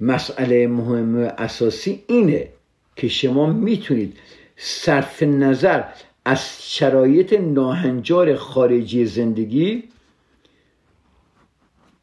[0.00, 2.48] مسئله مهم اساسی اینه
[2.96, 4.18] که شما می‌تونید
[4.56, 5.84] صرف نظر
[6.24, 9.82] از شرایط ناهنجار خارجی زندگی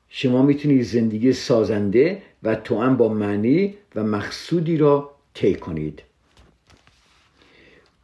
[0.10, 6.04] شما می‌تونید زندگی سازنده و توان با معنی و مقصودی را طی کنید.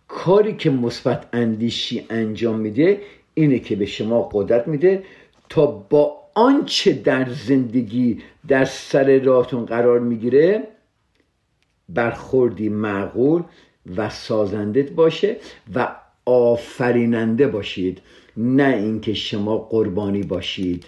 [0.08, 3.02] کاری که مثبت اندیشی انجام میده
[3.34, 5.04] اینه که به شما قدرت میده
[5.50, 10.64] تا با آنچه در زندگی در سر راهتون قرار می‌گیره
[11.90, 13.44] برخوردی معقول
[13.96, 15.38] و سازنده باشه
[15.76, 15.96] و
[16.26, 18.02] آفریننده باشید.
[18.38, 20.86] نه اینکه شما قربانی باشید.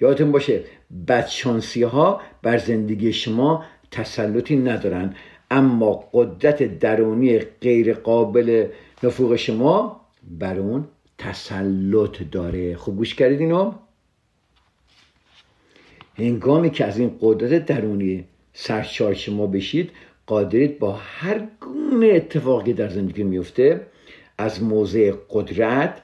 [0.00, 0.64] یادتون باشه
[1.08, 5.14] بدشانسی ها بر زندگی شما تسلطی ندارن
[5.50, 8.68] اما قدرت درونی غیر قابل
[9.02, 10.88] نفوق شما بر اون
[11.18, 12.76] تسلط داره.
[12.76, 13.72] خوب گوش کردید اینو؟
[16.14, 19.90] هنگامی که از این قدرت درونی سرشار شما بشید
[20.26, 23.86] قادرید با هر گونه اتفاقی در زندگی میفته
[24.38, 26.02] از موضع قدرت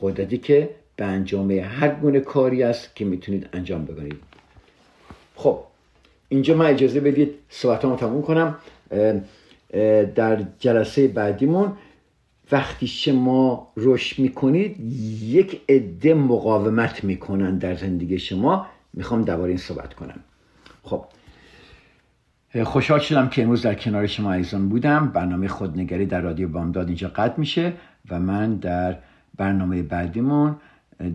[0.00, 0.70] قدرتی که
[1.00, 4.16] به انجام هر گونه کاری است که می‌تونید انجام بکنید.
[5.34, 5.58] خب
[6.28, 8.56] اینجا من اجازه بدید صحبتامو تموم کنم.
[10.14, 11.72] در جلسه بعدیمون
[12.52, 14.80] وقتی شما رشد می‌کنید
[15.22, 18.66] یک عده مقاومت می‌کنن در زندگی شما.
[18.94, 20.20] می‌خوام درباره این صحبت کنم.
[20.82, 21.04] خب
[22.64, 25.08] خوشحال شدم که امروز در کنار شما عزیزان بودم.
[25.08, 27.72] برنامه خودنگری در رادیو بامداد اینجا قطع میشه
[28.10, 28.96] و من در
[29.36, 30.56] برنامه بعدیمون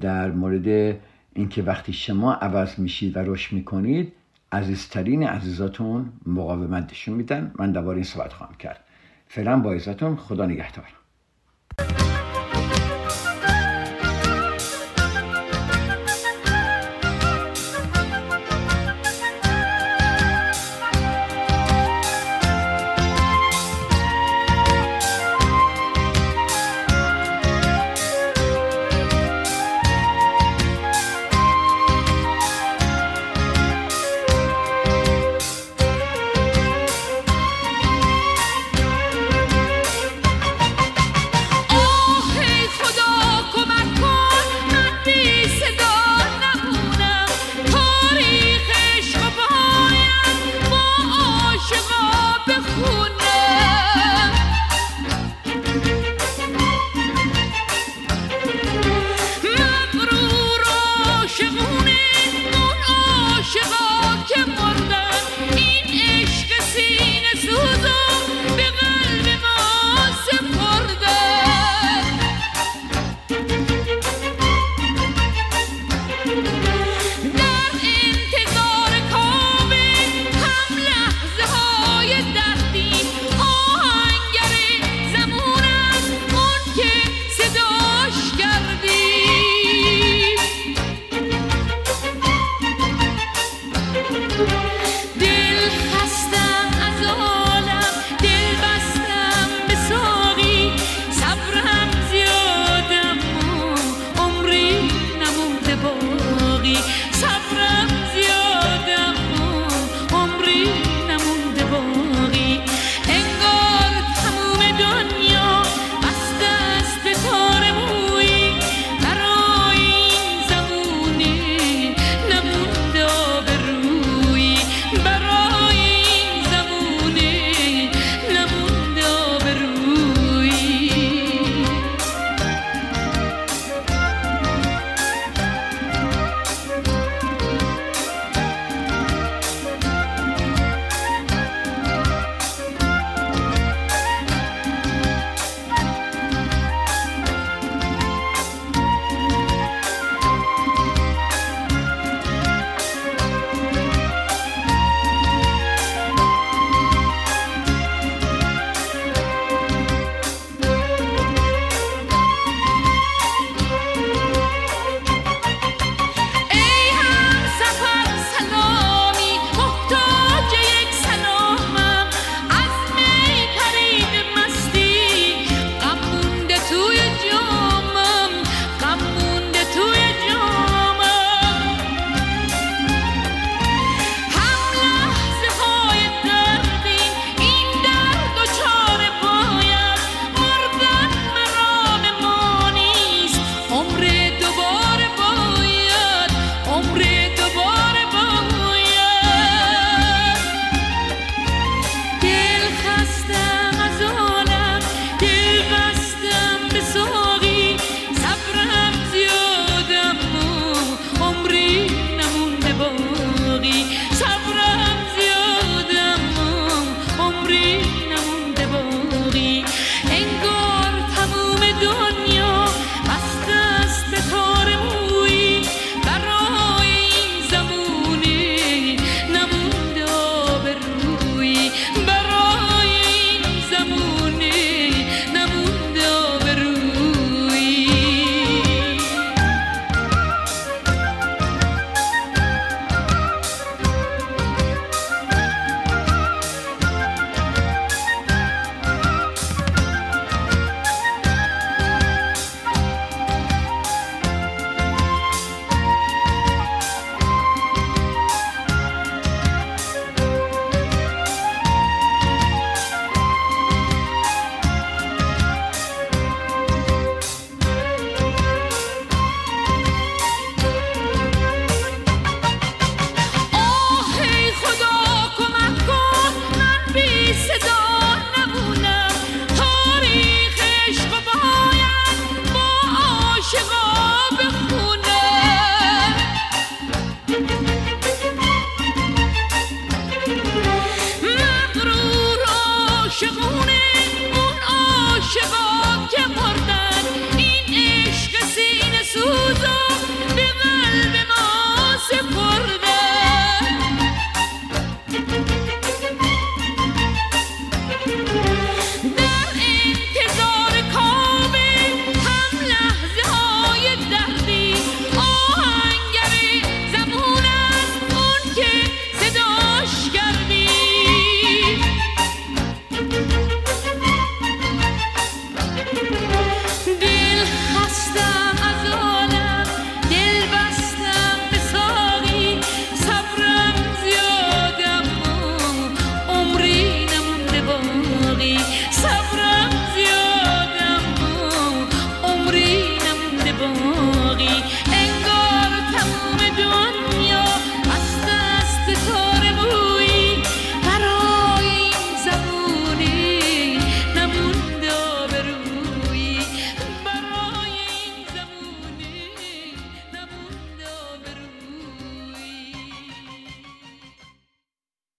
[0.02, 0.98] در مورد
[1.34, 4.14] اینکه وقتی شما عوض میشید و رشد می‌کنید
[4.52, 7.52] عزیزترین عزیزاتون مقاومت نشون میدن.
[7.60, 8.80] من درباره این صحبت خواهم کرد.
[9.28, 11.05] فعلا با عزتون خدا نگهدار.